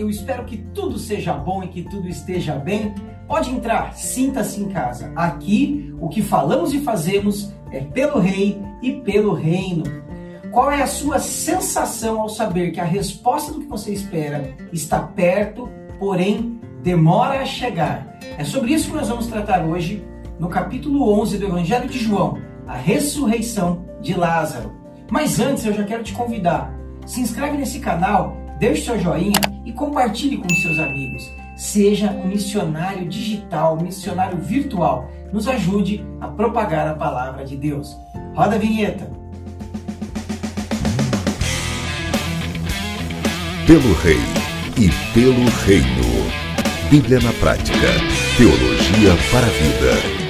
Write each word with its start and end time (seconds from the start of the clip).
eu 0.00 0.08
espero 0.08 0.44
que 0.44 0.56
tudo 0.56 0.98
seja 0.98 1.34
bom 1.34 1.62
e 1.62 1.68
que 1.68 1.82
tudo 1.82 2.08
esteja 2.08 2.54
bem. 2.54 2.94
Pode 3.28 3.50
entrar, 3.50 3.94
sinta-se 3.94 4.60
em 4.60 4.68
casa. 4.68 5.12
Aqui, 5.14 5.94
o 6.00 6.08
que 6.08 6.22
falamos 6.22 6.72
e 6.72 6.80
fazemos 6.80 7.52
é 7.70 7.80
pelo 7.80 8.18
Rei 8.18 8.60
e 8.82 8.92
pelo 8.92 9.34
Reino. 9.34 9.84
Qual 10.50 10.70
é 10.70 10.82
a 10.82 10.86
sua 10.86 11.18
sensação 11.20 12.20
ao 12.20 12.28
saber 12.28 12.72
que 12.72 12.80
a 12.80 12.84
resposta 12.84 13.52
do 13.52 13.60
que 13.60 13.66
você 13.66 13.92
espera 13.92 14.56
está 14.72 14.98
perto, 15.00 15.68
porém 15.98 16.60
demora 16.82 17.40
a 17.40 17.44
chegar? 17.44 18.18
É 18.36 18.42
sobre 18.42 18.72
isso 18.72 18.90
que 18.90 18.96
nós 18.96 19.08
vamos 19.08 19.28
tratar 19.28 19.64
hoje 19.64 20.04
no 20.38 20.48
capítulo 20.48 21.12
11 21.20 21.38
do 21.38 21.46
Evangelho 21.46 21.88
de 21.88 21.98
João, 21.98 22.38
a 22.66 22.74
ressurreição 22.74 23.84
de 24.00 24.14
Lázaro. 24.14 24.72
Mas 25.10 25.38
antes 25.38 25.64
eu 25.66 25.74
já 25.74 25.84
quero 25.84 26.02
te 26.02 26.14
convidar, 26.14 26.74
se 27.06 27.20
inscreve 27.20 27.58
nesse 27.58 27.78
canal, 27.78 28.36
deixe 28.58 28.86
seu 28.86 28.98
joinha 28.98 29.49
e 29.70 29.72
compartilhe 29.72 30.36
com 30.36 30.48
seus 30.56 30.80
amigos. 30.80 31.30
Seja 31.56 32.10
um 32.10 32.26
missionário 32.26 33.08
digital, 33.08 33.78
um 33.78 33.84
missionário 33.84 34.36
virtual. 34.38 35.08
Nos 35.32 35.46
ajude 35.46 36.04
a 36.20 36.26
propagar 36.26 36.88
a 36.88 36.94
palavra 36.94 37.44
de 37.44 37.56
Deus. 37.56 37.96
Roda 38.34 38.56
a 38.56 38.58
vinheta. 38.58 39.08
Pelo 43.64 43.94
Rei 44.02 44.18
e 44.76 44.90
pelo 45.14 45.48
Reino. 45.64 46.90
Bíblia 46.90 47.20
na 47.20 47.32
prática. 47.34 47.78
Teologia 48.36 49.14
para 49.30 49.46
a 49.46 49.50
vida. 49.50 50.20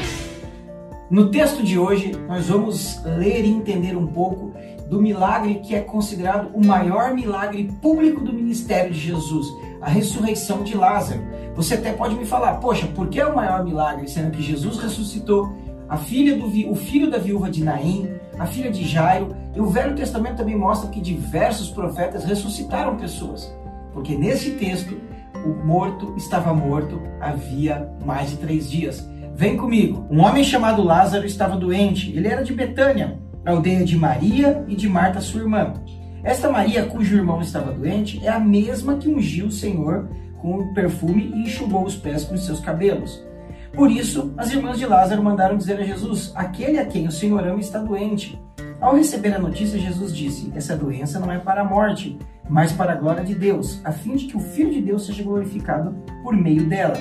No 1.10 1.30
texto 1.30 1.62
de 1.62 1.78
hoje, 1.78 2.12
nós 2.28 2.48
vamos 2.48 3.02
ler 3.04 3.44
e 3.44 3.48
entender 3.48 3.96
um 3.96 4.06
pouco 4.06 4.52
do 4.90 5.00
milagre 5.00 5.60
que 5.60 5.72
é 5.72 5.80
considerado 5.80 6.50
o 6.52 6.66
maior 6.66 7.14
milagre 7.14 7.70
público 7.80 8.24
do 8.24 8.32
ministério 8.32 8.92
de 8.92 8.98
Jesus, 8.98 9.46
a 9.80 9.88
ressurreição 9.88 10.64
de 10.64 10.76
Lázaro. 10.76 11.22
Você 11.54 11.74
até 11.74 11.92
pode 11.92 12.16
me 12.16 12.26
falar, 12.26 12.54
poxa, 12.54 12.88
por 12.88 13.08
que 13.08 13.20
é 13.20 13.24
o 13.24 13.34
maior 13.34 13.64
milagre, 13.64 14.08
sendo 14.08 14.32
que 14.32 14.42
Jesus 14.42 14.78
ressuscitou 14.78 15.54
a 15.88 15.96
filha 15.96 16.36
do 16.36 16.46
o 16.70 16.74
filho 16.74 17.08
da 17.08 17.18
viúva 17.18 17.48
de 17.48 17.62
Naim, 17.62 18.08
a 18.36 18.46
filha 18.46 18.70
de 18.70 18.84
Jairo, 18.84 19.34
e 19.54 19.60
o 19.60 19.66
Velho 19.66 19.94
Testamento 19.94 20.38
também 20.38 20.56
mostra 20.56 20.90
que 20.90 21.00
diversos 21.00 21.70
profetas 21.70 22.24
ressuscitaram 22.24 22.96
pessoas. 22.96 23.52
Porque 23.92 24.16
nesse 24.16 24.52
texto, 24.52 24.96
o 25.44 25.64
morto 25.64 26.14
estava 26.16 26.52
morto 26.52 27.00
havia 27.20 27.88
mais 28.04 28.30
de 28.30 28.36
três 28.36 28.68
dias. 28.68 29.08
Vem 29.34 29.56
comigo. 29.56 30.06
Um 30.10 30.20
homem 30.20 30.44
chamado 30.44 30.82
Lázaro 30.82 31.24
estava 31.24 31.56
doente. 31.56 32.14
Ele 32.14 32.28
era 32.28 32.44
de 32.44 32.52
Betânia, 32.52 33.09
aldeia 33.44 33.84
de 33.84 33.96
Maria 33.96 34.64
e 34.68 34.74
de 34.74 34.88
Marta, 34.88 35.20
sua 35.20 35.40
irmã. 35.40 35.74
Esta 36.22 36.50
Maria, 36.50 36.84
cujo 36.84 37.16
irmão 37.16 37.40
estava 37.40 37.72
doente, 37.72 38.20
é 38.24 38.28
a 38.28 38.38
mesma 38.38 38.96
que 38.96 39.08
ungiu 39.08 39.46
o 39.46 39.52
Senhor 39.52 40.08
com 40.40 40.72
perfume 40.74 41.32
e 41.34 41.42
enxugou 41.42 41.84
os 41.84 41.96
pés 41.96 42.24
com 42.24 42.36
seus 42.36 42.60
cabelos. 42.60 43.24
Por 43.72 43.90
isso, 43.90 44.34
as 44.36 44.50
irmãs 44.52 44.78
de 44.78 44.86
Lázaro 44.86 45.22
mandaram 45.22 45.56
dizer 45.56 45.78
a 45.78 45.84
Jesus: 45.84 46.32
Aquele 46.34 46.78
a 46.78 46.84
quem 46.84 47.06
o 47.06 47.12
Senhor 47.12 47.46
ama 47.46 47.60
está 47.60 47.78
doente. 47.78 48.38
Ao 48.80 48.96
receber 48.96 49.34
a 49.34 49.38
notícia, 49.38 49.78
Jesus 49.78 50.14
disse: 50.14 50.52
Essa 50.54 50.76
doença 50.76 51.18
não 51.20 51.30
é 51.30 51.38
para 51.38 51.62
a 51.62 51.64
morte, 51.64 52.18
mas 52.48 52.72
para 52.72 52.92
a 52.92 52.96
glória 52.96 53.24
de 53.24 53.34
Deus, 53.34 53.80
a 53.84 53.92
fim 53.92 54.16
de 54.16 54.26
que 54.26 54.36
o 54.36 54.40
Filho 54.40 54.72
de 54.72 54.82
Deus 54.82 55.06
seja 55.06 55.22
glorificado 55.22 55.94
por 56.22 56.34
meio 56.34 56.68
dela. 56.68 56.96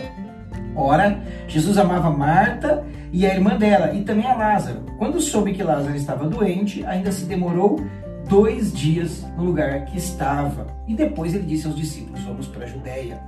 Ora, 0.75 1.21
Jesus 1.47 1.77
amava 1.77 2.09
Marta 2.09 2.85
e 3.11 3.25
a 3.25 3.33
irmã 3.33 3.57
dela, 3.57 3.93
e 3.93 4.03
também 4.03 4.25
a 4.25 4.35
Lázaro. 4.35 4.81
Quando 4.97 5.19
soube 5.19 5.53
que 5.53 5.63
Lázaro 5.63 5.95
estava 5.95 6.27
doente, 6.27 6.85
ainda 6.85 7.11
se 7.11 7.25
demorou 7.25 7.79
dois 8.27 8.71
dias 8.71 9.25
no 9.35 9.45
lugar 9.45 9.85
que 9.85 9.97
estava. 9.97 10.67
E 10.87 10.93
depois 10.93 11.33
ele 11.33 11.45
disse 11.45 11.67
aos 11.67 11.75
discípulos: 11.75 12.21
Vamos 12.23 12.47
para 12.47 12.65
a 12.65 12.67
Judéia. 12.67 13.19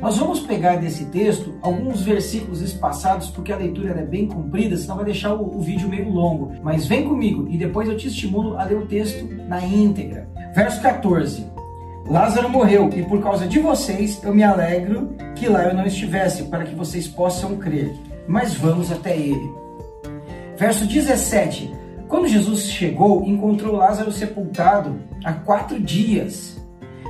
Nós 0.00 0.16
vamos 0.16 0.40
pegar 0.40 0.76
desse 0.76 1.06
texto 1.06 1.54
alguns 1.60 2.02
versículos 2.02 2.62
espaçados, 2.62 3.28
porque 3.28 3.52
a 3.52 3.56
leitura 3.56 3.90
é 4.00 4.04
bem 4.04 4.26
comprida, 4.26 4.76
senão 4.76 4.96
vai 4.96 5.04
deixar 5.04 5.34
o, 5.34 5.58
o, 5.58 5.60
vídeo 5.60 5.88
meio 5.88 6.08
longo. 6.08 6.52
Mas 6.62 6.86
vem 6.86 7.04
comigo 7.04 7.46
e 7.50 7.58
depois 7.58 7.88
eu 7.88 7.96
te 7.96 8.08
estimulo 8.08 8.56
a 8.56 8.64
ler 8.64 8.78
o 8.78 8.86
texto 8.86 9.28
na 9.46 9.60
íntegra. 9.60 10.28
Verso 10.54 10.80
14. 10.80 11.46
Lázaro 12.06 12.48
morreu 12.48 12.88
e 12.96 13.02
por 13.02 13.20
causa 13.20 13.46
de 13.46 13.58
vocês 13.58 14.22
eu 14.22 14.34
me 14.34 14.42
alegro 14.42 15.14
que 15.34 15.46
lá 15.46 15.64
eu 15.64 15.74
não 15.74 15.84
estivesse, 15.84 16.44
para 16.44 16.64
que 16.64 16.74
vocês 16.74 17.06
possam 17.06 17.56
crer. 17.56 17.92
Mas 18.28 18.54
vamos 18.54 18.92
até 18.92 19.16
ele. 19.16 19.50
Verso 20.58 20.86
17: 20.86 21.74
Quando 22.06 22.28
Jesus 22.28 22.64
chegou, 22.64 23.24
encontrou 23.24 23.74
Lázaro 23.74 24.12
sepultado 24.12 25.00
há 25.24 25.32
quatro 25.32 25.80
dias. 25.80 26.62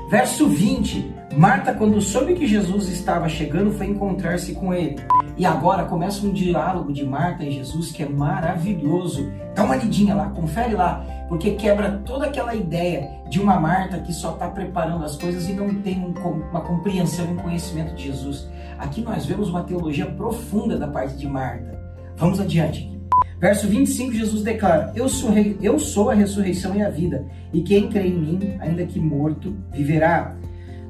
Verso 0.08 0.48
20: 0.48 1.12
Marta, 1.36 1.74
quando 1.74 2.00
soube 2.00 2.34
que 2.34 2.46
Jesus 2.46 2.88
estava 2.88 3.28
chegando, 3.28 3.70
foi 3.72 3.86
encontrar-se 3.86 4.54
com 4.54 4.72
ele. 4.72 4.96
E 5.36 5.44
agora 5.44 5.84
começa 5.84 6.26
um 6.26 6.32
diálogo 6.32 6.92
de 6.92 7.04
Marta 7.04 7.44
e 7.44 7.52
Jesus 7.52 7.92
que 7.92 8.02
é 8.02 8.08
maravilhoso. 8.08 9.30
Dá 9.54 9.62
uma 9.62 9.76
lidinha 9.76 10.14
lá, 10.14 10.30
confere 10.30 10.74
lá, 10.74 11.04
porque 11.28 11.52
quebra 11.52 12.02
toda 12.04 12.26
aquela 12.26 12.54
ideia 12.54 13.08
de 13.28 13.40
uma 13.40 13.60
Marta 13.60 13.98
que 13.98 14.12
só 14.12 14.32
está 14.32 14.48
preparando 14.48 15.04
as 15.04 15.16
coisas 15.16 15.48
e 15.48 15.52
não 15.52 15.72
tem 15.76 16.02
uma 16.50 16.60
compreensão 16.62 17.26
e 17.26 17.32
um 17.32 17.36
conhecimento 17.36 17.94
de 17.94 18.04
Jesus. 18.04 18.48
Aqui 18.78 19.02
nós 19.02 19.26
vemos 19.26 19.50
uma 19.50 19.62
teologia 19.62 20.06
profunda 20.06 20.76
da 20.78 20.88
parte 20.88 21.16
de 21.16 21.28
Marta. 21.28 21.78
Vamos 22.16 22.40
adiante. 22.40 22.98
Verso 23.38 23.68
25, 23.68 24.12
Jesus 24.12 24.42
declara: 24.42 24.92
eu 24.96 25.08
sou, 25.08 25.30
eu 25.62 25.78
sou 25.78 26.10
a 26.10 26.14
ressurreição 26.14 26.74
e 26.74 26.82
a 26.82 26.90
vida, 26.90 27.24
e 27.52 27.62
quem 27.62 27.88
crê 27.88 28.08
em 28.08 28.18
mim, 28.18 28.56
ainda 28.58 28.84
que 28.84 28.98
morto, 28.98 29.56
viverá. 29.70 30.34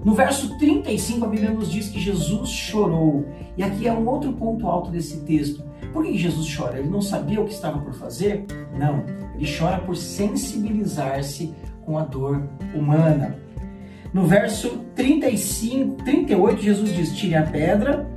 No 0.04 0.14
verso 0.14 0.56
35, 0.58 1.24
a 1.24 1.28
Bíblia 1.28 1.50
nos 1.50 1.70
diz 1.70 1.88
que 1.88 2.00
Jesus 2.00 2.50
chorou. 2.50 3.26
E 3.56 3.62
aqui 3.62 3.88
é 3.88 3.92
um 3.92 4.06
outro 4.06 4.32
ponto 4.32 4.66
alto 4.66 4.90
desse 4.90 5.20
texto. 5.20 5.62
Por 5.92 6.04
que 6.04 6.16
Jesus 6.16 6.56
chora? 6.56 6.78
Ele 6.78 6.88
não 6.88 7.02
sabia 7.02 7.40
o 7.40 7.44
que 7.44 7.52
estava 7.52 7.78
por 7.78 7.92
fazer? 7.94 8.44
Não. 8.78 9.04
Ele 9.34 9.58
chora 9.58 9.78
por 9.78 9.96
sensibilizar-se 9.96 11.52
com 11.84 11.98
a 11.98 12.04
dor 12.04 12.48
humana. 12.74 13.36
No 14.12 14.24
verso 14.26 14.84
35, 14.94 16.04
38, 16.04 16.62
Jesus 16.62 16.94
diz: 16.94 17.16
Tire 17.16 17.34
a 17.34 17.42
pedra. 17.42 18.08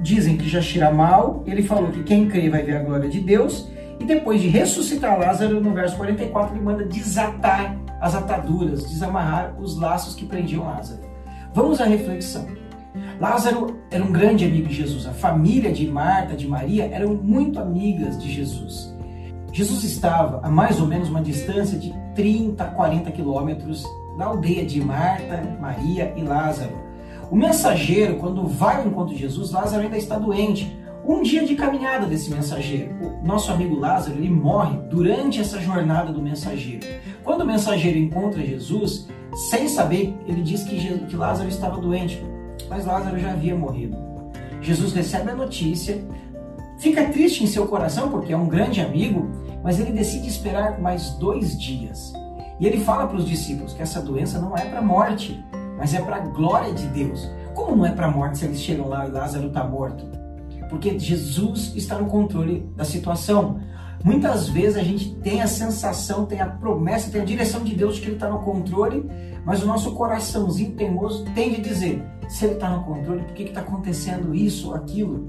Dizem 0.00 0.36
que 0.36 0.48
já 0.48 0.60
cheira 0.60 0.90
mal. 0.90 1.44
Ele 1.46 1.62
falou 1.62 1.90
que 1.90 2.02
quem 2.02 2.28
crê 2.28 2.50
vai 2.50 2.62
ver 2.62 2.76
a 2.76 2.82
glória 2.82 3.08
de 3.08 3.20
Deus. 3.20 3.70
E 4.00 4.04
depois 4.04 4.40
de 4.40 4.48
ressuscitar 4.48 5.18
Lázaro, 5.18 5.60
no 5.60 5.72
verso 5.72 5.96
44, 5.96 6.56
ele 6.56 6.64
manda 6.64 6.84
desatar 6.84 7.78
as 8.00 8.16
ataduras, 8.16 8.84
desamarrar 8.84 9.54
os 9.60 9.78
laços 9.78 10.16
que 10.16 10.26
prendiam 10.26 10.64
Lázaro. 10.64 11.11
Vamos 11.54 11.82
à 11.82 11.84
reflexão. 11.84 12.46
Lázaro 13.20 13.76
era 13.90 14.02
um 14.02 14.10
grande 14.10 14.46
amigo 14.46 14.68
de 14.68 14.74
Jesus. 14.74 15.06
A 15.06 15.12
família 15.12 15.70
de 15.70 15.86
Marta, 15.86 16.34
de 16.34 16.48
Maria, 16.48 16.86
eram 16.86 17.14
muito 17.14 17.60
amigas 17.60 18.18
de 18.18 18.32
Jesus. 18.32 18.90
Jesus 19.52 19.84
estava 19.84 20.40
a 20.42 20.50
mais 20.50 20.80
ou 20.80 20.86
menos 20.86 21.10
uma 21.10 21.20
distância 21.20 21.78
de 21.78 21.92
30 22.14 22.64
a 22.64 22.68
40 22.68 23.10
quilômetros 23.10 23.84
da 24.16 24.24
aldeia 24.24 24.64
de 24.64 24.80
Marta, 24.80 25.42
Maria 25.60 26.14
e 26.16 26.22
Lázaro. 26.22 26.72
O 27.30 27.36
mensageiro, 27.36 28.16
quando 28.16 28.46
vai 28.46 28.76
ao 28.76 28.86
encontro 28.86 29.14
de 29.14 29.20
Jesus, 29.20 29.52
Lázaro 29.52 29.82
ainda 29.82 29.98
está 29.98 30.18
doente. 30.18 30.74
Um 31.04 31.20
dia 31.20 31.44
de 31.44 31.56
caminhada 31.56 32.06
desse 32.06 32.30
mensageiro. 32.30 32.94
O 33.02 33.26
nosso 33.26 33.50
amigo 33.50 33.74
Lázaro, 33.74 34.18
ele 34.18 34.30
morre 34.30 34.78
durante 34.88 35.40
essa 35.40 35.60
jornada 35.60 36.12
do 36.12 36.22
mensageiro. 36.22 36.86
Quando 37.24 37.40
o 37.40 37.46
mensageiro 37.46 37.98
encontra 37.98 38.40
Jesus, 38.40 39.08
sem 39.50 39.66
saber, 39.68 40.16
ele 40.28 40.42
diz 40.42 40.62
que, 40.62 40.78
Jesus, 40.78 41.08
que 41.08 41.16
Lázaro 41.16 41.48
estava 41.48 41.80
doente, 41.80 42.22
mas 42.68 42.86
Lázaro 42.86 43.18
já 43.18 43.32
havia 43.32 43.56
morrido. 43.56 43.96
Jesus 44.60 44.92
recebe 44.92 45.30
a 45.30 45.34
notícia, 45.34 46.00
fica 46.78 47.08
triste 47.08 47.42
em 47.42 47.48
seu 47.48 47.66
coração 47.66 48.08
porque 48.08 48.32
é 48.32 48.36
um 48.36 48.46
grande 48.46 48.80
amigo, 48.80 49.28
mas 49.62 49.80
ele 49.80 49.90
decide 49.90 50.28
esperar 50.28 50.80
mais 50.80 51.10
dois 51.14 51.60
dias. 51.60 52.12
E 52.60 52.66
ele 52.66 52.78
fala 52.78 53.08
para 53.08 53.16
os 53.16 53.26
discípulos 53.26 53.74
que 53.74 53.82
essa 53.82 54.00
doença 54.00 54.40
não 54.40 54.56
é 54.56 54.66
para 54.66 54.80
morte, 54.80 55.44
mas 55.76 55.94
é 55.94 56.00
para 56.00 56.16
a 56.16 56.20
glória 56.20 56.72
de 56.72 56.86
Deus. 56.86 57.28
Como 57.54 57.74
não 57.74 57.86
é 57.86 57.90
para 57.90 58.08
morte 58.08 58.38
se 58.38 58.44
eles 58.44 58.60
chegam 58.60 58.86
lá 58.86 59.04
e 59.06 59.10
Lázaro 59.10 59.48
está 59.48 59.64
morto? 59.64 60.21
Porque 60.72 60.98
Jesus 60.98 61.74
está 61.76 61.98
no 61.98 62.06
controle 62.06 62.66
da 62.74 62.82
situação. 62.82 63.60
Muitas 64.02 64.48
vezes 64.48 64.78
a 64.78 64.82
gente 64.82 65.14
tem 65.16 65.42
a 65.42 65.46
sensação, 65.46 66.24
tem 66.24 66.40
a 66.40 66.46
promessa, 66.46 67.10
tem 67.10 67.20
a 67.20 67.24
direção 67.26 67.62
de 67.62 67.74
Deus 67.74 67.96
de 67.96 68.00
que 68.00 68.06
Ele 68.06 68.14
está 68.14 68.26
no 68.30 68.38
controle, 68.38 69.04
mas 69.44 69.62
o 69.62 69.66
nosso 69.66 69.92
coraçãozinho 69.92 70.72
teimoso 70.72 71.26
tende 71.34 71.56
a 71.56 71.62
dizer: 71.62 72.02
se 72.26 72.46
Ele 72.46 72.54
está 72.54 72.70
no 72.70 72.84
controle, 72.84 73.22
por 73.22 73.34
que 73.34 73.42
está 73.42 73.60
acontecendo 73.60 74.34
isso 74.34 74.72
aquilo? 74.72 75.28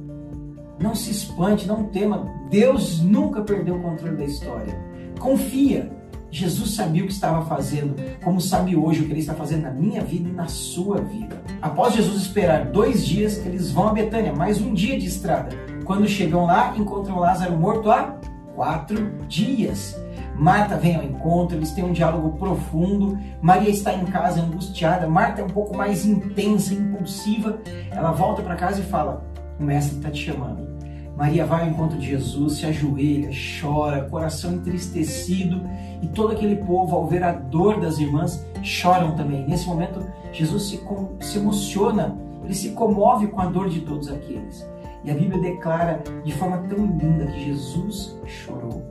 Não 0.80 0.96
se 0.96 1.12
espante, 1.12 1.68
não 1.68 1.90
tema. 1.90 2.26
Deus 2.50 3.02
nunca 3.02 3.42
perdeu 3.42 3.76
o 3.76 3.82
controle 3.82 4.16
da 4.16 4.24
história. 4.24 4.74
Confia. 5.20 5.92
Jesus 6.34 6.72
sabia 6.72 7.04
o 7.04 7.06
que 7.06 7.14
estava 7.14 7.46
fazendo, 7.46 7.96
como 8.24 8.42
sabe 8.42 8.76
hoje 8.76 9.02
o 9.02 9.06
que 9.06 9.12
ele 9.12 9.20
está 9.20 9.36
fazendo 9.36 9.62
na 9.62 9.70
minha 9.70 10.02
vida 10.04 10.28
e 10.28 10.32
na 10.32 10.48
sua 10.48 11.00
vida. 11.00 11.40
Após 11.62 11.94
Jesus 11.94 12.24
esperar 12.24 12.72
dois 12.72 13.06
dias, 13.06 13.38
eles 13.46 13.70
vão 13.70 13.90
a 13.90 13.94
Betânia, 13.94 14.34
mais 14.34 14.60
um 14.60 14.74
dia 14.74 14.98
de 14.98 15.06
estrada. 15.06 15.56
Quando 15.86 16.08
chegam 16.08 16.46
lá, 16.46 16.74
encontram 16.76 17.20
Lázaro 17.20 17.56
morto 17.56 17.92
há 17.92 18.20
quatro 18.56 19.12
dias. 19.28 19.96
Marta 20.36 20.76
vem 20.76 20.96
ao 20.96 21.04
encontro, 21.04 21.56
eles 21.56 21.70
têm 21.70 21.84
um 21.84 21.94
diálogo 21.94 22.36
profundo. 22.40 23.16
Maria 23.40 23.70
está 23.70 23.94
em 23.94 24.06
casa 24.06 24.42
angustiada. 24.42 25.08
Marta 25.08 25.42
é 25.42 25.46
um 25.46 25.50
pouco 25.50 25.78
mais 25.78 26.04
intensa, 26.04 26.74
impulsiva. 26.74 27.60
Ela 27.92 28.12
volta 28.12 28.42
para 28.42 28.56
casa 28.56 28.82
e 28.82 28.84
fala: 28.84 29.24
O 29.60 29.64
mestre 29.64 29.98
está 29.98 30.10
te 30.10 30.26
chamando. 30.26 30.73
Maria 31.16 31.46
vai 31.46 31.64
ao 31.64 31.70
encontro 31.70 31.98
de 31.98 32.08
Jesus, 32.08 32.58
se 32.58 32.66
ajoelha, 32.66 33.30
chora, 33.62 34.10
coração 34.10 34.54
entristecido, 34.54 35.62
e 36.02 36.08
todo 36.08 36.34
aquele 36.34 36.56
povo, 36.58 36.96
ao 36.96 37.08
ver 37.08 37.24
a 37.24 37.32
dor 37.32 37.80
das 37.80 38.00
irmãs, 38.00 38.44
choram 38.64 39.16
também. 39.16 39.48
Nesse 39.48 39.68
momento, 39.68 40.04
Jesus 40.32 40.64
se, 40.64 40.82
se 41.22 41.38
emociona, 41.38 42.18
ele 42.44 42.54
se 42.54 42.70
comove 42.70 43.28
com 43.28 43.40
a 43.40 43.46
dor 43.46 43.70
de 43.70 43.82
todos 43.82 44.10
aqueles. 44.10 44.68
E 45.04 45.12
a 45.12 45.14
Bíblia 45.14 45.40
declara 45.40 46.02
de 46.24 46.34
forma 46.34 46.58
tão 46.70 46.86
linda 46.86 47.28
que 47.28 47.46
Jesus 47.46 48.18
chorou. 48.26 48.82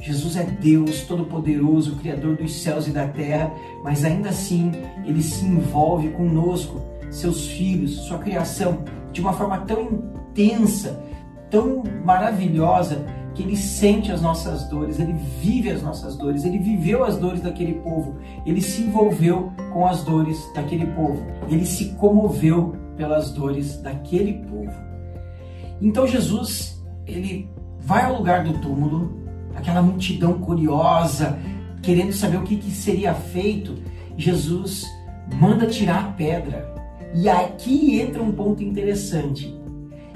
Jesus 0.00 0.36
é 0.36 0.44
Deus 0.44 1.02
Todo-Poderoso, 1.02 1.96
Criador 1.96 2.36
dos 2.36 2.62
céus 2.62 2.86
e 2.86 2.90
da 2.90 3.06
terra, 3.08 3.52
mas 3.82 4.04
ainda 4.04 4.28
assim 4.28 4.70
ele 5.04 5.22
se 5.22 5.44
envolve 5.44 6.10
conosco, 6.10 6.80
seus 7.10 7.48
filhos, 7.48 7.96
sua 8.00 8.18
criação, 8.18 8.84
de 9.12 9.20
uma 9.20 9.32
forma 9.32 9.58
tão 9.58 9.82
intensa, 9.82 11.02
tão 11.50 11.82
maravilhosa, 12.04 13.04
que 13.34 13.42
ele 13.42 13.56
sente 13.56 14.12
as 14.12 14.22
nossas 14.22 14.68
dores, 14.68 15.00
ele 15.00 15.12
vive 15.12 15.70
as 15.70 15.82
nossas 15.82 16.16
dores, 16.16 16.44
ele 16.44 16.58
viveu 16.58 17.04
as 17.04 17.16
dores 17.16 17.40
daquele 17.40 17.74
povo, 17.74 18.16
ele 18.46 18.60
se 18.60 18.82
envolveu 18.82 19.52
com 19.72 19.86
as 19.86 20.04
dores 20.04 20.38
daquele 20.54 20.86
povo, 20.86 21.20
ele 21.48 21.66
se 21.66 21.86
comoveu 21.96 22.76
pelas 22.96 23.32
dores 23.32 23.76
daquele 23.82 24.34
povo. 24.44 24.72
Então 25.82 26.06
Jesus, 26.06 26.80
ele 27.06 27.50
vai 27.80 28.04
ao 28.04 28.18
lugar 28.18 28.44
do 28.44 28.58
túmulo, 28.60 29.20
aquela 29.56 29.82
multidão 29.82 30.34
curiosa, 30.34 31.36
querendo 31.82 32.12
saber 32.12 32.36
o 32.36 32.42
que, 32.42 32.56
que 32.56 32.70
seria 32.70 33.14
feito. 33.14 33.74
Jesus 34.16 34.86
manda 35.40 35.66
tirar 35.66 36.04
a 36.04 36.12
pedra. 36.12 36.72
E 37.14 37.28
aqui 37.28 38.00
entra 38.00 38.22
um 38.22 38.32
ponto 38.32 38.62
interessante. 38.62 39.54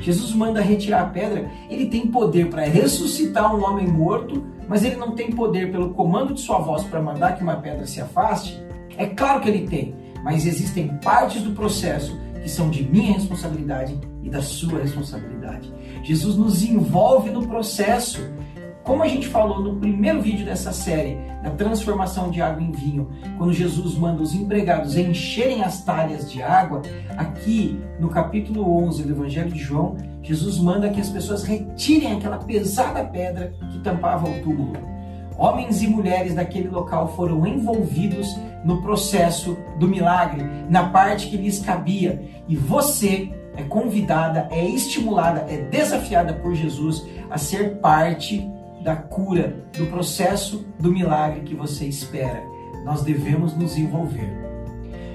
Jesus 0.00 0.32
manda 0.32 0.60
retirar 0.60 1.02
a 1.02 1.06
pedra, 1.06 1.50
ele 1.68 1.86
tem 1.86 2.06
poder 2.06 2.48
para 2.48 2.62
ressuscitar 2.62 3.54
um 3.54 3.64
homem 3.64 3.86
morto, 3.86 4.44
mas 4.68 4.84
ele 4.84 4.96
não 4.96 5.12
tem 5.12 5.32
poder 5.32 5.70
pelo 5.70 5.90
comando 5.90 6.34
de 6.34 6.40
sua 6.40 6.58
voz 6.58 6.84
para 6.84 7.02
mandar 7.02 7.36
que 7.36 7.42
uma 7.42 7.56
pedra 7.56 7.86
se 7.86 8.00
afaste. 8.00 8.62
É 8.96 9.06
claro 9.06 9.40
que 9.40 9.48
ele 9.48 9.66
tem, 9.66 9.94
mas 10.22 10.46
existem 10.46 10.88
partes 11.02 11.42
do 11.42 11.52
processo 11.52 12.18
que 12.42 12.48
são 12.48 12.70
de 12.70 12.82
minha 12.84 13.12
responsabilidade 13.12 13.98
e 14.22 14.30
da 14.30 14.40
sua 14.40 14.80
responsabilidade. 14.80 15.72
Jesus 16.02 16.36
nos 16.36 16.62
envolve 16.62 17.30
no 17.30 17.46
processo. 17.46 18.20
Como 18.88 19.02
a 19.02 19.06
gente 19.06 19.28
falou 19.28 19.60
no 19.60 19.76
primeiro 19.76 20.22
vídeo 20.22 20.46
dessa 20.46 20.72
série, 20.72 21.18
da 21.42 21.50
transformação 21.50 22.30
de 22.30 22.40
água 22.40 22.62
em 22.62 22.70
vinho, 22.70 23.10
quando 23.36 23.52
Jesus 23.52 23.94
manda 23.94 24.22
os 24.22 24.34
empregados 24.34 24.96
encherem 24.96 25.62
as 25.62 25.84
talhas 25.84 26.32
de 26.32 26.42
água, 26.42 26.80
aqui 27.14 27.78
no 28.00 28.08
capítulo 28.08 28.82
11 28.82 29.02
do 29.02 29.12
Evangelho 29.12 29.52
de 29.52 29.58
João, 29.58 29.94
Jesus 30.22 30.58
manda 30.58 30.88
que 30.88 31.02
as 31.02 31.10
pessoas 31.10 31.44
retirem 31.44 32.12
aquela 32.12 32.38
pesada 32.38 33.04
pedra 33.04 33.52
que 33.70 33.78
tampava 33.80 34.26
o 34.26 34.40
túmulo. 34.40 34.72
Homens 35.36 35.82
e 35.82 35.86
mulheres 35.86 36.34
daquele 36.34 36.68
local 36.68 37.08
foram 37.08 37.46
envolvidos 37.46 38.34
no 38.64 38.80
processo 38.80 39.54
do 39.78 39.86
milagre, 39.86 40.42
na 40.70 40.88
parte 40.88 41.28
que 41.28 41.36
lhes 41.36 41.60
cabia, 41.60 42.22
e 42.48 42.56
você 42.56 43.30
é 43.54 43.64
convidada, 43.64 44.48
é 44.50 44.64
estimulada, 44.64 45.44
é 45.46 45.58
desafiada 45.58 46.32
por 46.32 46.54
Jesus 46.54 47.06
a 47.28 47.36
ser 47.36 47.76
parte 47.80 48.48
da 48.88 48.96
cura, 48.96 49.54
do 49.76 49.84
processo 49.84 50.64
do 50.80 50.90
milagre 50.90 51.42
que 51.42 51.54
você 51.54 51.84
espera. 51.84 52.42
Nós 52.86 53.02
devemos 53.02 53.54
nos 53.54 53.76
envolver. 53.76 54.32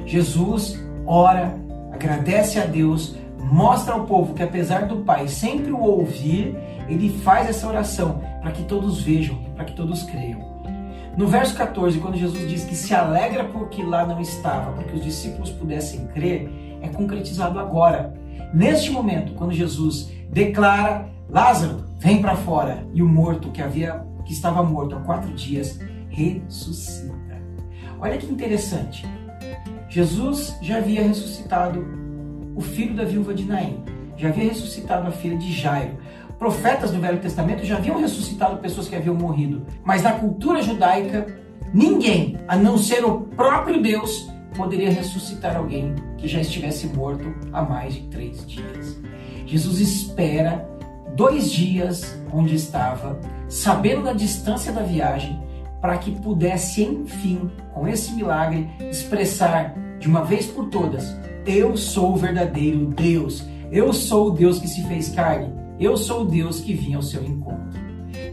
Jesus 0.06 0.80
ora, 1.08 1.58
agradece 1.92 2.60
a 2.60 2.68
Deus, 2.68 3.16
mostra 3.40 3.96
ao 3.96 4.06
povo 4.06 4.36
que 4.36 4.44
apesar 4.44 4.86
do 4.86 4.98
Pai 4.98 5.28
sempre 5.28 5.72
o 5.72 5.82
ouvir, 5.82 6.56
ele 6.88 7.10
faz 7.24 7.50
essa 7.50 7.68
oração 7.68 8.22
para 8.44 8.52
que 8.52 8.62
todos 8.66 9.02
vejam, 9.02 9.38
para 9.56 9.66
que 9.66 9.76
todos 9.76 10.04
creiam. 10.04 10.54
No 11.18 11.26
verso 11.26 11.56
14, 11.56 11.98
quando 11.98 12.16
Jesus 12.16 12.48
diz 12.48 12.64
que 12.66 12.76
se 12.76 12.94
alegra 12.94 13.46
porque 13.46 13.82
lá 13.82 14.06
não 14.06 14.22
estava, 14.22 14.72
para 14.74 14.84
que 14.84 14.98
os 14.98 15.04
discípulos 15.04 15.50
pudessem 15.50 16.06
crer, 16.14 16.48
é 16.80 16.90
concretizado 16.90 17.60
agora. 17.60 18.14
Neste 18.54 18.92
momento, 18.92 19.34
quando 19.34 19.52
Jesus 19.52 20.12
declara 20.30 21.08
Lázaro, 21.28 21.92
vem 22.04 22.22
para 22.22 22.36
fora. 22.36 22.86
E 22.94 23.02
o 23.02 23.08
morto 23.08 23.50
que 23.50 23.62
havia, 23.62 24.06
que 24.26 24.34
estava 24.34 24.62
morto 24.62 24.96
há 24.96 25.00
quatro 25.00 25.34
dias, 25.34 25.80
ressuscita. 26.10 27.14
Olha 28.00 28.18
que 28.18 28.32
interessante. 28.32 29.06
Jesus 29.90 30.58
já 30.62 30.78
havia 30.78 31.02
ressuscitado 31.02 31.86
o 32.56 32.62
filho 32.62 32.96
da 32.96 33.06
viúva 33.06 33.34
de 33.34 33.46
Naim, 33.46 33.84
já 34.18 34.30
havia 34.30 34.50
ressuscitado 34.50 35.08
a 35.08 35.12
filha 35.12 35.38
de 35.38 35.52
Jairo. 35.52 35.98
Profetas 36.38 36.92
do 36.92 37.00
Velho 37.00 37.20
Testamento 37.20 37.64
já 37.64 37.78
haviam 37.78 38.00
ressuscitado 38.00 38.58
pessoas 38.58 38.90
que 38.90 38.96
haviam 38.96 39.16
morrido, 39.16 39.66
mas 39.84 40.04
na 40.04 40.12
cultura 40.14 40.62
judaica, 40.62 41.26
ninguém, 41.74 42.38
a 42.48 42.58
não 42.58 42.78
ser 42.78 43.06
o 43.06 43.22
próprio 43.22 43.82
Deus, 43.82 44.30
poderia 44.56 44.92
ressuscitar 44.92 45.56
alguém 45.56 45.96
que 46.18 46.28
já 46.28 46.42
estivesse 46.42 46.88
morto 46.88 47.34
há 47.54 47.62
mais 47.62 47.94
de 47.94 48.02
três 48.08 48.46
dias. 48.46 49.02
Jesus 49.46 49.80
espera 49.80 50.68
dois 51.16 51.52
dias 51.52 52.18
onde 52.32 52.56
estava, 52.56 53.20
sabendo 53.48 54.04
da 54.04 54.14
distância 54.14 54.72
da 54.72 54.82
viagem, 54.82 55.42
para 55.82 55.98
que 55.98 56.12
pudesse, 56.12 56.84
enfim, 56.84 57.52
com 57.74 57.88
esse 57.88 58.14
milagre, 58.14 58.70
expressar 58.90 59.76
de 60.00 60.08
uma 60.08 60.24
vez 60.24 60.46
por 60.48 60.70
todas: 60.70 61.16
Eu 61.46 61.76
sou 61.78 62.14
o 62.14 62.18
verdadeiro 62.18 62.88
Deus, 62.88 63.46
eu 63.72 63.92
sou 63.94 64.28
o 64.28 64.32
Deus 64.32 64.60
que 64.60 64.68
se 64.68 64.84
fez 64.84 65.10
carne, 65.10 65.54
eu 65.80 65.98
sou 65.98 66.22
o 66.22 66.26
Deus 66.26 66.60
que 66.62 66.74
vinha 66.74 66.98
ao 66.98 67.04
seu 67.04 67.24
encontro. 67.24 67.82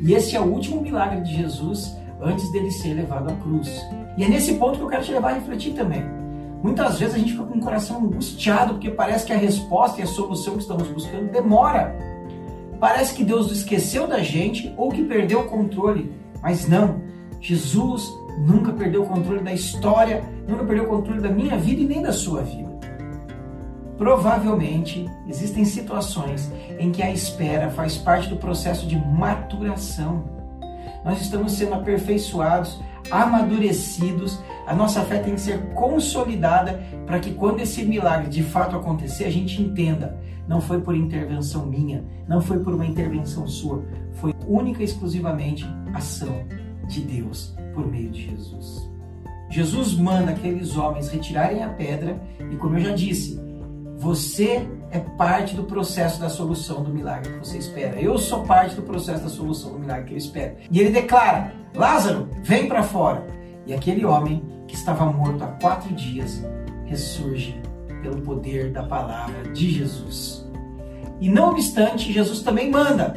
E 0.01 0.15
esse 0.15 0.37
é 0.37 0.41
o 0.41 0.45
último 0.45 0.81
milagre 0.81 1.21
de 1.23 1.37
Jesus 1.37 1.97
antes 2.21 2.51
dele 2.53 2.71
ser 2.71 2.95
levado 2.95 3.31
à 3.31 3.37
cruz. 3.37 3.69
E 4.17 4.25
é 4.25 4.29
nesse 4.29 4.55
ponto 4.55 4.79
que 4.79 4.85
eu 4.85 4.89
quero 4.89 5.05
te 5.05 5.13
levar 5.13 5.31
a 5.31 5.35
refletir 5.35 5.75
também. 5.75 6.05
Muitas 6.63 6.99
vezes 6.99 7.15
a 7.15 7.19
gente 7.19 7.33
fica 7.33 7.45
com 7.45 7.59
o 7.59 7.61
coração 7.61 7.99
angustiado 7.99 8.75
porque 8.75 8.91
parece 8.91 9.25
que 9.27 9.33
a 9.33 9.37
resposta 9.37 10.01
e 10.01 10.05
a 10.05 10.07
solução 10.07 10.55
que 10.55 10.63
estamos 10.63 10.89
buscando 10.89 11.31
demora. 11.31 11.97
Parece 12.81 13.15
que 13.15 13.23
Deus 13.23 13.53
esqueceu 13.53 14.07
da 14.07 14.23
gente 14.23 14.73
ou 14.77 14.91
que 14.91 15.05
perdeu 15.05 15.41
o 15.41 15.49
controle, 15.49 16.11
mas 16.43 16.67
não. 16.67 17.03
Jesus 17.39 18.11
nunca 18.39 18.73
perdeu 18.73 19.03
o 19.03 19.07
controle 19.07 19.43
da 19.43 19.53
história, 19.53 20.25
nunca 20.49 20.65
perdeu 20.65 20.85
o 20.85 20.89
controle 20.89 21.21
da 21.21 21.29
minha 21.29 21.59
vida 21.59 21.83
e 21.83 21.87
nem 21.87 22.01
da 22.01 22.13
sua 22.13 22.41
vida. 22.41 22.71
Provavelmente 23.99 25.07
existem 25.29 25.63
situações 25.67 26.51
em 26.79 26.91
que 26.91 27.03
a 27.03 27.11
espera 27.11 27.69
faz 27.69 27.99
parte 27.99 28.31
do 28.31 28.37
processo 28.37 28.87
de 28.87 28.97
maturação. 28.97 30.25
Nós 31.05 31.21
estamos 31.21 31.53
sendo 31.53 31.75
aperfeiçoados, 31.75 32.81
amadurecidos, 33.11 34.41
a 34.67 34.75
nossa 34.75 35.03
fé 35.03 35.19
tem 35.19 35.35
que 35.35 35.41
ser 35.41 35.59
consolidada 35.75 36.81
para 37.05 37.19
que 37.19 37.35
quando 37.35 37.61
esse 37.61 37.85
milagre 37.85 38.31
de 38.31 38.43
fato 38.43 38.77
acontecer, 38.77 39.25
a 39.25 39.31
gente 39.31 39.61
entenda 39.61 40.19
não 40.51 40.61
foi 40.61 40.81
por 40.81 40.97
intervenção 40.97 41.65
minha, 41.65 42.05
não 42.27 42.41
foi 42.41 42.59
por 42.59 42.75
uma 42.75 42.85
intervenção 42.85 43.47
sua, 43.47 43.85
foi 44.15 44.35
única 44.49 44.83
e 44.83 44.85
exclusivamente 44.85 45.65
ação 45.95 46.45
de 46.89 47.03
Deus 47.03 47.55
por 47.73 47.87
meio 47.87 48.11
de 48.11 48.29
Jesus. 48.29 48.91
Jesus 49.49 49.95
manda 49.95 50.33
aqueles 50.33 50.77
homens 50.77 51.09
retirarem 51.09 51.63
a 51.63 51.69
pedra 51.69 52.21
e, 52.51 52.57
como 52.57 52.77
eu 52.77 52.81
já 52.81 52.93
disse, 52.93 53.41
você 53.97 54.69
é 54.91 54.99
parte 54.99 55.55
do 55.55 55.63
processo 55.63 56.21
da 56.21 56.29
solução 56.29 56.83
do 56.83 56.93
milagre 56.93 57.33
que 57.33 57.47
você 57.47 57.57
espera. 57.57 58.01
Eu 58.01 58.19
sou 58.19 58.43
parte 58.43 58.75
do 58.75 58.83
processo 58.83 59.23
da 59.23 59.31
solução 59.31 59.75
do 59.75 59.79
milagre 59.79 60.07
que 60.07 60.15
eu 60.15 60.19
espero. 60.19 60.57
E 60.69 60.81
ele 60.81 60.91
declara: 60.91 61.55
Lázaro, 61.77 62.29
vem 62.43 62.67
para 62.67 62.83
fora. 62.83 63.25
E 63.67 63.73
aquele 63.73 64.05
homem 64.05 64.43
que 64.67 64.75
estava 64.75 65.07
morto 65.07 65.45
há 65.45 65.49
quatro 65.61 65.95
dias 65.95 66.45
ressurge 66.87 67.61
pelo 68.01 68.21
poder 68.23 68.73
da 68.73 68.83
palavra 68.83 69.53
de 69.53 69.71
Jesus. 69.71 70.49
E 71.21 71.29
não 71.29 71.51
obstante, 71.51 72.13
Jesus 72.13 72.43
também 72.43 72.71
manda: 72.71 73.15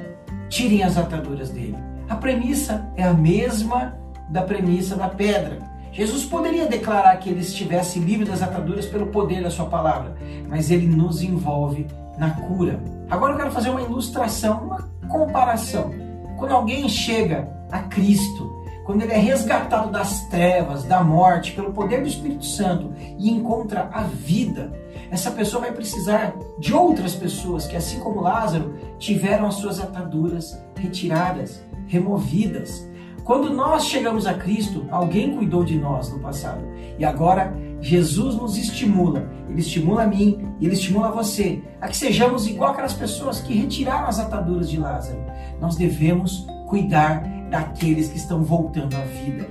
tirem 0.49 0.83
as 0.83 0.97
ataduras 0.97 1.49
dele. 1.49 1.77
A 2.09 2.15
premissa 2.15 2.91
é 2.95 3.03
a 3.03 3.13
mesma 3.13 3.97
da 4.29 4.41
premissa 4.41 4.95
da 4.95 5.07
pedra. 5.07 5.59
Jesus 5.91 6.25
poderia 6.25 6.65
declarar 6.65 7.15
que 7.17 7.29
ele 7.29 7.41
estivesse 7.41 7.99
livre 7.99 8.25
das 8.25 8.41
ataduras 8.41 8.85
pelo 8.85 9.07
poder 9.07 9.43
da 9.43 9.51
sua 9.51 9.65
palavra, 9.65 10.15
mas 10.49 10.71
ele 10.71 10.87
nos 10.87 11.21
envolve 11.21 11.87
na 12.17 12.31
cura. 12.31 12.79
Agora 13.09 13.33
eu 13.33 13.37
quero 13.37 13.51
fazer 13.51 13.69
uma 13.69 13.81
ilustração, 13.81 14.63
uma 14.63 14.89
comparação. 15.07 15.93
Quando 16.37 16.51
alguém 16.51 16.89
chega 16.89 17.47
a 17.71 17.79
Cristo, 17.79 18.62
quando 18.83 19.01
ele 19.01 19.13
é 19.13 19.17
resgatado 19.17 19.91
das 19.91 20.27
trevas, 20.27 20.83
da 20.83 21.03
morte, 21.03 21.53
pelo 21.53 21.71
poder 21.71 22.01
do 22.01 22.07
Espírito 22.07 22.45
Santo 22.45 22.93
e 23.17 23.29
encontra 23.29 23.89
a 23.91 24.03
vida, 24.03 24.73
essa 25.09 25.31
pessoa 25.31 25.61
vai 25.61 25.71
precisar 25.71 26.33
de 26.59 26.73
outras 26.73 27.15
pessoas 27.15 27.65
que, 27.65 27.75
assim 27.75 27.99
como 27.99 28.21
Lázaro, 28.21 28.73
tiveram 28.97 29.45
as 29.45 29.55
suas 29.55 29.79
ataduras 29.79 30.59
retiradas, 30.75 31.63
removidas. 31.87 32.89
Quando 33.23 33.53
nós 33.53 33.85
chegamos 33.85 34.25
a 34.25 34.33
Cristo, 34.33 34.85
alguém 34.91 35.35
cuidou 35.35 35.63
de 35.63 35.77
nós 35.77 36.11
no 36.11 36.19
passado. 36.19 36.61
E 36.97 37.05
agora 37.05 37.55
Jesus 37.79 38.35
nos 38.35 38.57
estimula. 38.57 39.29
Ele 39.49 39.61
estimula 39.61 40.03
a 40.03 40.07
mim 40.07 40.45
e 40.59 40.65
ele 40.65 40.73
estimula 40.73 41.11
você 41.11 41.61
a 41.79 41.87
que 41.87 41.95
sejamos 41.95 42.47
igual 42.47 42.71
aquelas 42.71 42.93
pessoas 42.93 43.39
que 43.39 43.53
retiraram 43.53 44.07
as 44.07 44.19
ataduras 44.19 44.69
de 44.69 44.77
Lázaro. 44.77 45.23
Nós 45.61 45.75
devemos 45.75 46.45
cuidar 46.67 47.23
daqueles 47.53 48.09
que 48.09 48.17
estão 48.17 48.43
voltando 48.43 48.95
à 48.95 49.01
vida. 49.01 49.47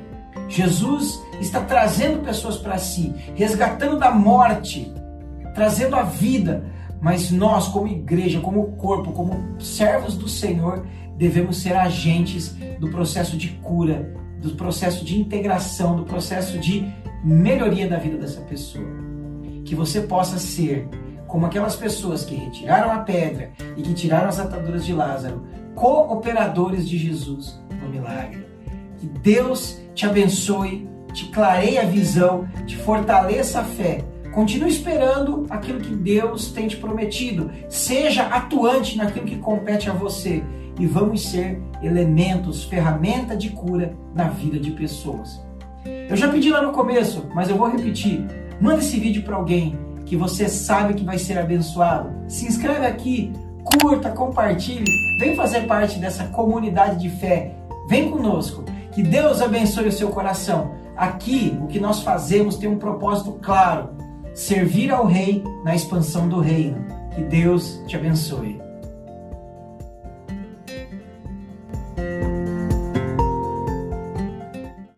Jesus 0.48 1.22
está 1.40 1.60
trazendo 1.60 2.24
pessoas 2.24 2.56
para 2.56 2.76
si, 2.76 3.14
resgatando 3.36 3.96
da 3.96 4.10
morte, 4.10 4.92
trazendo 5.54 5.94
a 5.94 6.02
vida. 6.02 6.64
Mas 7.00 7.30
nós, 7.30 7.68
como 7.68 7.86
igreja, 7.86 8.40
como 8.40 8.72
corpo, 8.72 9.12
como 9.12 9.60
servos 9.60 10.16
do 10.16 10.28
Senhor, 10.28 10.84
devemos 11.16 11.62
ser 11.62 11.76
agentes 11.76 12.56
do 12.80 12.90
processo 12.90 13.36
de 13.36 13.50
cura, 13.50 14.12
do 14.40 14.50
processo 14.50 15.04
de 15.04 15.20
integração, 15.20 15.94
do 15.94 16.02
processo 16.02 16.58
de 16.58 16.92
melhoria 17.24 17.88
da 17.88 17.98
vida 17.98 18.18
dessa 18.18 18.40
pessoa. 18.40 18.84
Que 19.64 19.76
você 19.76 20.00
possa 20.00 20.40
ser 20.40 20.88
como 21.28 21.46
aquelas 21.46 21.76
pessoas 21.76 22.24
que 22.24 22.34
retiraram 22.34 22.90
a 22.90 22.98
pedra 22.98 23.52
e 23.76 23.82
que 23.82 23.94
tiraram 23.94 24.28
as 24.28 24.40
ataduras 24.40 24.84
de 24.84 24.92
Lázaro, 24.92 25.46
cooperadores 25.74 26.88
de 26.88 26.98
Jesus 26.98 27.60
no 27.82 27.88
milagre. 27.88 28.46
Que 28.98 29.06
Deus 29.06 29.80
te 29.94 30.06
abençoe, 30.06 30.88
te 31.12 31.26
clareie 31.26 31.78
a 31.78 31.84
visão, 31.84 32.48
te 32.66 32.76
fortaleça 32.76 33.60
a 33.60 33.64
fé. 33.64 34.04
Continue 34.32 34.70
esperando 34.70 35.46
aquilo 35.50 35.80
que 35.80 35.94
Deus 35.94 36.50
tem 36.52 36.66
te 36.66 36.76
prometido. 36.76 37.50
Seja 37.68 38.22
atuante 38.22 38.96
naquilo 38.96 39.26
que 39.26 39.36
compete 39.36 39.90
a 39.90 39.92
você. 39.92 40.42
E 40.80 40.86
vamos 40.86 41.28
ser 41.28 41.60
elementos, 41.82 42.64
ferramenta 42.64 43.36
de 43.36 43.50
cura 43.50 43.94
na 44.14 44.24
vida 44.24 44.58
de 44.58 44.70
pessoas. 44.70 45.44
Eu 46.08 46.16
já 46.16 46.28
pedi 46.28 46.50
lá 46.50 46.62
no 46.62 46.72
começo, 46.72 47.26
mas 47.34 47.50
eu 47.50 47.56
vou 47.56 47.68
repetir. 47.68 48.24
Manda 48.60 48.78
esse 48.78 48.98
vídeo 48.98 49.22
para 49.22 49.36
alguém 49.36 49.76
que 50.06 50.16
você 50.16 50.48
sabe 50.48 50.94
que 50.94 51.04
vai 51.04 51.18
ser 51.18 51.38
abençoado. 51.38 52.10
Se 52.28 52.46
inscreve 52.46 52.86
aqui, 52.86 53.32
curta, 53.64 54.10
compartilhe. 54.10 54.84
Vem 55.18 55.34
fazer 55.34 55.62
parte 55.66 55.98
dessa 55.98 56.24
comunidade 56.24 57.00
de 57.00 57.10
fé. 57.10 57.54
Vem 57.88 58.10
conosco. 58.10 58.64
Que 58.92 59.02
Deus 59.02 59.40
abençoe 59.40 59.88
o 59.88 59.92
seu 59.92 60.10
coração. 60.10 60.72
Aqui, 60.96 61.58
o 61.60 61.66
que 61.66 61.80
nós 61.80 62.02
fazemos 62.02 62.56
tem 62.56 62.68
um 62.68 62.78
propósito 62.78 63.38
claro: 63.42 63.90
servir 64.34 64.92
ao 64.92 65.06
Rei 65.06 65.42
na 65.64 65.74
expansão 65.74 66.28
do 66.28 66.40
reino. 66.40 66.84
Que 67.14 67.22
Deus 67.22 67.82
te 67.86 67.96
abençoe. 67.96 68.61